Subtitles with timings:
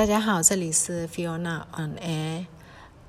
[0.00, 2.46] 大家好，这里是 Fiona on Air。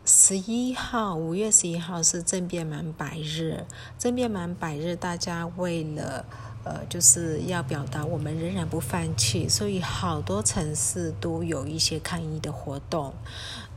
[0.04, 3.66] 十一号，五月十一号是政变满百日。
[3.98, 6.25] 政变满百日，大家为了
[6.65, 13.13] 呃，就是要表达我们仍然不放弃，所以好多城市都有一些抗议的活动。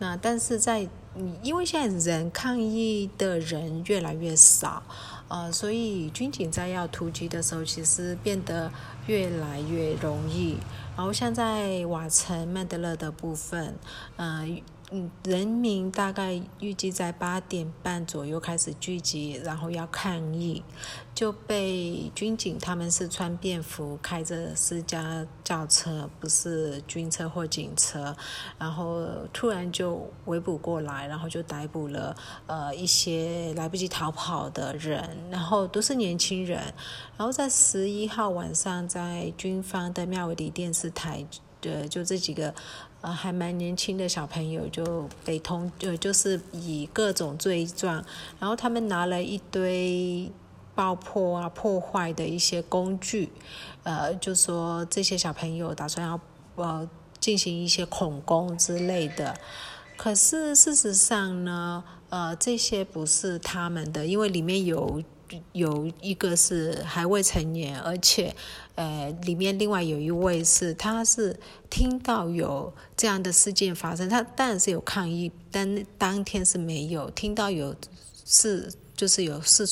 [0.01, 0.89] 那但是在
[1.41, 4.83] 因为现在人抗议的人越来越少，
[5.29, 8.73] 呃，所以军警在要突击的时候，其实变得
[9.07, 10.57] 越来越容易。
[10.97, 13.77] 然后现在瓦城曼德勒的部分，
[14.17, 14.63] 嗯。
[14.97, 20.63] 嗯，人民大概预计在八点半左右开始聚集，然后要抗议，
[21.13, 28.15] 就被军警他们是穿便服，开着私家轿车，不是军车或警车，
[28.57, 36.73] 然后突然就围捕过来，然后就逮捕了呃一些来不及逃跑的人，然后都是年轻人，
[37.17, 41.27] 然后在十一号晚上，在军方的妙维里电视台。
[41.61, 42.55] 对，就这几个，
[43.05, 48.03] 呃，还蛮年轻的小朋友就被通，呃，就是以各种罪状，
[48.41, 50.33] 然后他们拿了一堆
[50.75, 53.29] 爆破啊、破坏的一些工具，
[53.83, 56.19] 呃，就说这些小朋友打算要
[56.55, 56.89] 呃
[57.21, 59.37] 进行一些恐攻之类的，
[59.99, 65.03] 可是事实上呢，呃，这些不是他们的，因为里面有。
[65.53, 68.35] 有一个是还未成年，而且，
[68.75, 77.75] 呃，里面另外有一位是，他是听到有这样的事件发生，他当然是有抗议，但当天是没有听到有
[78.25, 79.67] 事，就是有事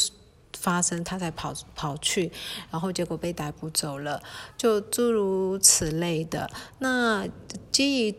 [0.59, 2.31] 发生，他才跑跑去，
[2.71, 4.23] 然后结果被逮捕走了，
[4.57, 6.51] 就诸如此类的。
[6.79, 7.29] 那
[7.71, 8.17] 基于。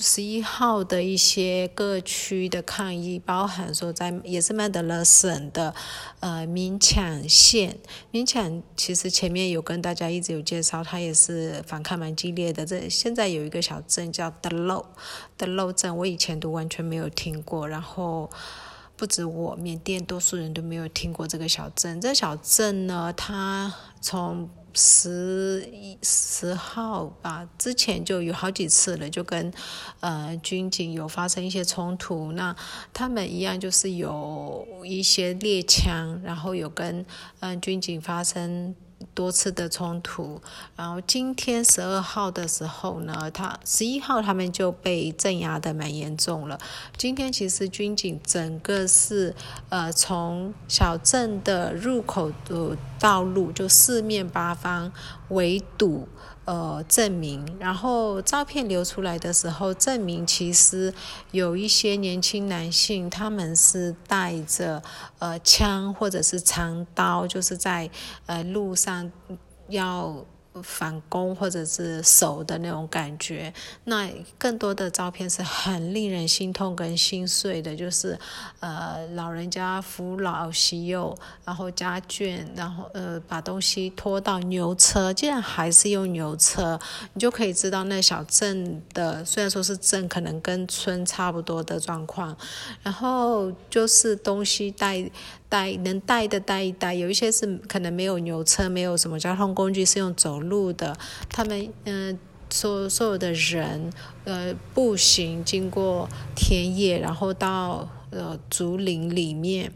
[0.00, 5.72] 十一号的一些各区的抗议，包含说在也是曼德勒省的
[6.20, 7.78] 呃明抢县，
[8.10, 12.66] 明抢其实前面有跟大家一直有介绍，它也是反抗蛮激烈的。
[12.66, 14.84] 这现在有一个小镇叫德漏，
[15.36, 18.28] 德漏镇，我以前都完全没有听过，然后
[18.96, 22.00] 不止我，缅甸多数人都没有听过这个小镇。
[22.00, 29.52] 这小镇呢，它从十一十号吧，之前就有好几次了，就跟
[30.00, 32.32] 呃军警有发生一些冲突。
[32.32, 32.54] 那
[32.92, 37.06] 他们一样就是有一些猎枪，然后有跟
[37.40, 38.74] 嗯军警发生。
[39.12, 40.40] 多次的冲突，
[40.76, 46.58] 然后今天十二号的时候呢，他十一号他们就被镇压的蛮严重了。
[46.96, 49.34] 今天其实军警整个是
[49.68, 54.92] 呃从小镇的入口的道路就四面八方
[55.28, 56.08] 围堵。
[56.44, 60.92] 呃，证明，然后照片流出来的时候，证明其实
[61.30, 64.82] 有一些年轻男性，他们是带着
[65.18, 67.90] 呃枪或者是长刀，就是在
[68.26, 69.10] 呃路上
[69.68, 70.24] 要。
[70.62, 73.52] 反攻或者是守的那种感觉，
[73.84, 78.18] 那更多的照片是很令人心痛跟心碎的，就是
[78.60, 86.78] 呃老人家扶老携幼，然后家眷，然后呃把东西拖到牛车，竟然还是用牛车，
[87.12, 92.36] 你就可以知道那小镇的虽然说是镇，可能跟村差不多的状况，
[92.82, 95.10] 然后就是东西带。
[95.54, 100.96] 带能带的带一带，有一些是可能没有牛车，没有什么交通工具是用走路的。
[101.28, 102.18] 他们嗯，
[102.50, 103.92] 所所有的人
[104.24, 109.70] 呃步行经过田野，然后到呃竹林里面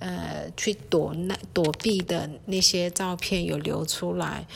[0.00, 4.46] 呃去躲那躲避的那些照片有流出来，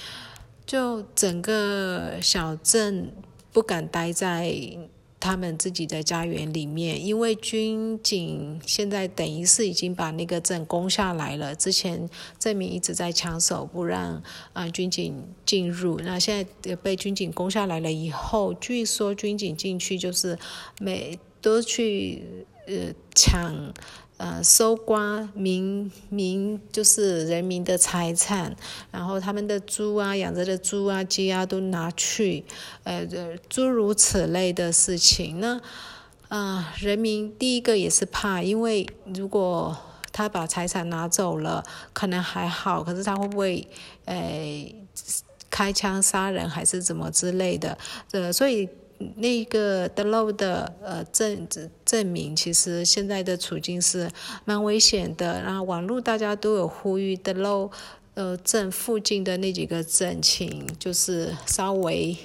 [0.66, 3.10] 就整个小镇
[3.50, 4.54] 不敢待在。
[5.18, 11.54] 他们自己的家园里面，因为军警现在等于是已经把那个镇攻下来了。
[11.54, 14.22] 之前证明一直在抢手，不让
[14.52, 15.98] 啊军警进入。
[16.00, 20.38] 那现在被军警攻下来了以后，据说军警进去就是
[20.78, 22.22] 每都去
[22.66, 23.72] 呃抢。
[24.18, 28.56] 呃，搜刮民民就是人民的财产，
[28.90, 32.42] 然后他们的猪啊，养着的猪啊、鸡啊都拿去，
[32.84, 33.06] 呃，
[33.50, 35.38] 诸如此类的事情。
[35.38, 35.60] 那
[36.28, 39.76] 啊，人民第一个也是怕，因为如果
[40.12, 41.62] 他把财产拿走了，
[41.92, 43.68] 可能还好，可是他会不会
[44.06, 44.74] 呃
[45.50, 47.76] 开枪杀人还是怎么之类的？
[48.12, 48.66] 呃，所以。
[49.16, 51.46] 那个德漏的呃证
[51.84, 54.10] 证明，其实现在的处境是
[54.44, 55.42] 蛮危险的。
[55.42, 57.70] 然后网络大家都有呼吁德漏
[58.14, 62.16] 呃镇附近的那几个镇，请就是稍微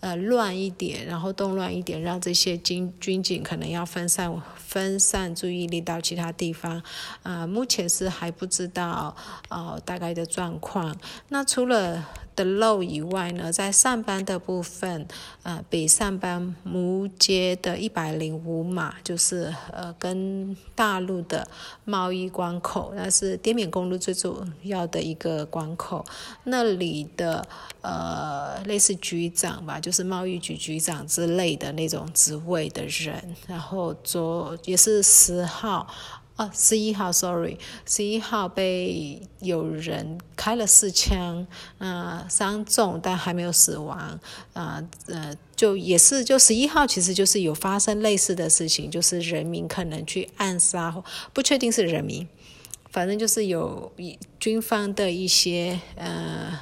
[0.00, 6.82] 呃乱一点，然后动乱一点，让这些军军警可能要分散分散注意力到其他地方。
[7.22, 9.14] 啊，目前是还不知道
[9.48, 10.96] 呃大概的状况。
[11.28, 12.06] 那除了
[12.36, 15.06] 的漏以外呢，在上班的部分，
[15.42, 21.46] 呃，北上班木街的一百零五码，就是呃跟大陆的
[21.84, 26.04] 贸易关口，那是滇缅公路最重要的一个关口，
[26.44, 27.46] 那里的
[27.82, 35.92] 呃类似局长吧，就就是贸易局局长之类的那种职位的人，然后昨也是十号。
[36.36, 41.44] 啊，十一号，sorry，十一号被有人开了四枪，
[41.78, 44.18] 啊，伤重但还没有死亡，
[44.52, 51.02] 啊，呃，就也是就十一号，其实就是有发生类似的事情，就是人民可能去暗杀，
[51.34, 52.26] 不确定是人民，
[52.90, 53.92] 反正就是有
[54.38, 56.60] 军方的一些呃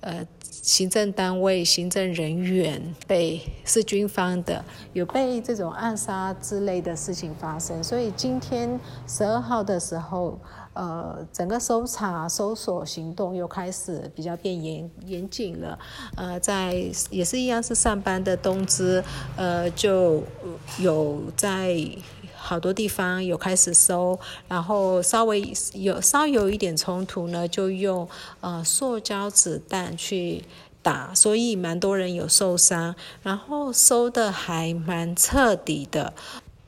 [0.00, 0.26] 呃。
[0.62, 10.38] 行政单位、行政人员被是军方的，有被这种暗杀之类的事情发生，所以今天十二号的时候，
[10.74, 15.78] 呃，整个搜查、搜索行动又开始比较变严严谨了。
[16.16, 16.74] 呃，在
[17.10, 19.02] 也是一样是上班的东芝，
[19.36, 20.22] 呃，就
[20.78, 21.74] 有在。
[22.50, 24.18] 好多地方有开始搜，
[24.48, 28.08] 然后稍微有稍有一点冲突呢，就用
[28.40, 30.42] 呃塑胶子弹去
[30.82, 32.96] 打，所以蛮多人有受伤。
[33.22, 36.12] 然后搜的还蛮彻底的。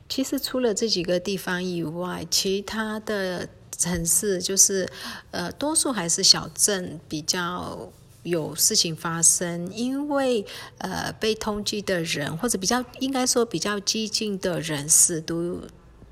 [0.08, 4.88] 其实除了这几个地方以外，其他的城市就是
[5.32, 7.90] 呃多数还是小镇比较
[8.22, 10.44] 有事情发生，因为
[10.78, 15.60] 呃被通缉的人或者比较应该说比较激进的人士都。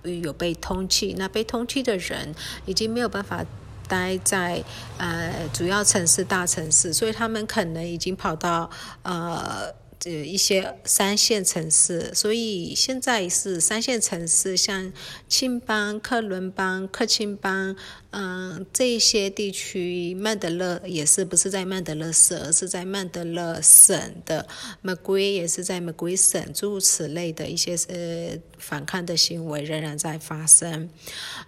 [0.03, 2.35] 有被通缉，那被通缉的人
[2.65, 3.45] 已经没有办法
[3.87, 4.65] 待在
[4.97, 8.71] 呃主要城市、大城市，所以他们可能已经跑到
[9.03, 9.80] 呃。
[10.05, 14.91] 呃，一些三线城市，所以现在是三线城市，像
[15.29, 17.77] 青邦、克伦邦、克钦邦，
[18.11, 24.49] 嗯，这些地区，曼德勒也是不是在曼德勒市，而是在曼德勒省的
[24.81, 30.89] m c g 也是在 m c g 省，诸如此类的一些呃反抗的行为仍然在发生，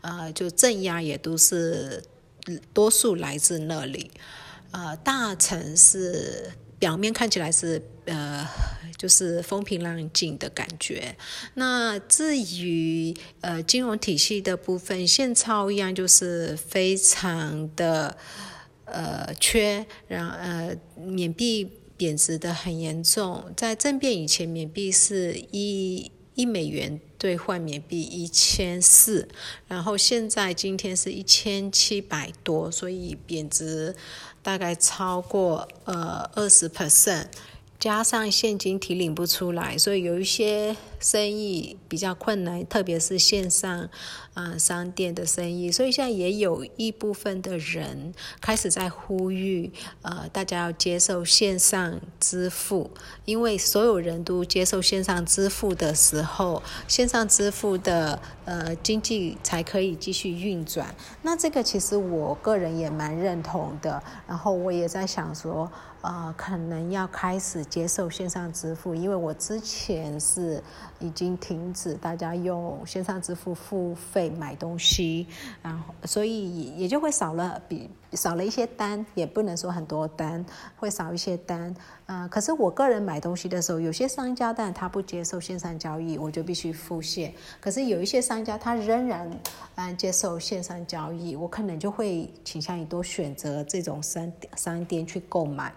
[0.02, 2.02] 呃，就镇压也都是
[2.74, 4.10] 多数来自那里，
[4.72, 6.50] 呃，大城市。
[6.78, 8.48] 表面看起来是呃，
[8.98, 11.16] 就是风平浪静的感觉。
[11.54, 18.16] 那至于呃金融体系的部分，现钞一样就是非常的
[18.86, 23.44] 呃缺，然呃缅币贬值的很严重。
[23.56, 29.28] 在政变以前，缅币是一一美元兑换缅币一千四，
[29.68, 33.94] 然后现在今天是一千七百多，所以贬值。
[34.44, 37.26] 大概超过呃二十 percent。
[37.82, 43.88] 加上现金提领不出来，所以有一些生意比较困难，特别是线上
[44.34, 45.72] 啊商店的生意。
[45.72, 52.88] 所以现在也有一部分的人开始在呼吁，呃，大家要接受线上支付，
[53.24, 60.94] 因为所有人都接受线上支付的时候，线上支付的呃经济才可以继续运转。
[61.22, 65.68] 那这个其实我个人也蛮认同的，然后我也在想说。
[66.02, 70.62] 呃，可能要开始接受线上支付，因为我之前是
[71.00, 75.26] 已经停止大家用线上支付付费买东西，
[75.62, 77.88] 然后所以也就会少了比。
[78.12, 80.44] 少了一些单，也不能说很多单，
[80.76, 81.74] 会少一些单。
[82.04, 87.32] 嗯，可是我个人买东西的时候，有些商家但他不接受线上交易，我就必须付现。
[87.58, 89.30] 可是有一些商家他仍然
[89.76, 95.72] 嗯接受线上交易，我可能就会倾向于多选择这种商商店去购买。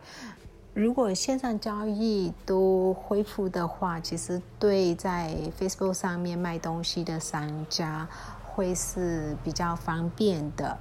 [0.76, 8.06] 如果线上交易都恢复的话，其实对在 Facebook 上面卖东西的商家
[8.44, 10.78] 会是比较方便的。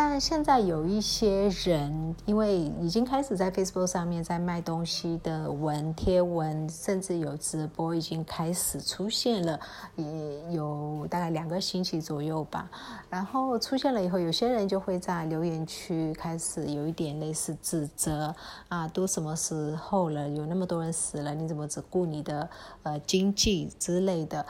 [0.00, 9.58] 但现在有一些人，因为已经开始在 Facebook 上面在卖东西的文贴文，甚至有直播，已经开始出现了，
[9.96, 12.70] 也有大概两个星期左右吧。
[13.10, 18.32] 然后出现了以后，有些人就会在留言区开始有一点类似指责
[18.68, 22.48] 啊，都什么时候了，有那么多人死了，你怎么只顾你的
[22.84, 24.46] 呃经济之类的？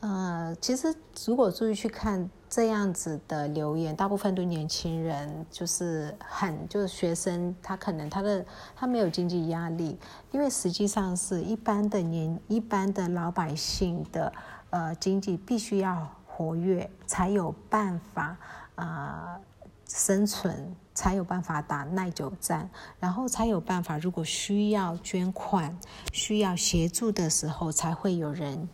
[0.00, 2.28] 呃，其实如果注意去看。
[2.50, 9.96] 这样子的留言，大部分都年轻人，就是很就是学生，他可能他的他没有经济压力，
[10.32, 14.32] 因为实际上是一般的年一般的老百姓的
[14.70, 18.36] 呃经济必须要活跃，才有办法
[18.74, 19.38] 啊
[19.86, 25.78] 生存，才有办法打耐久战，然后才有办法，如果需要捐款、
[26.12, 28.68] 需要协助的时候，才会有人。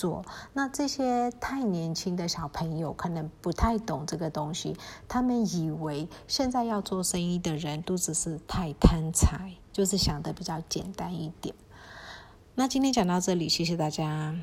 [0.00, 0.24] 做。
[0.54, 4.74] 那这些太年轻的小朋友可能不太懂这个东西，
[5.06, 11.54] 他们以为现在要做生意的人都只是太贪财，就是想的比较简单一点。
[12.54, 14.40] 那今天讲到这里，谢谢大家。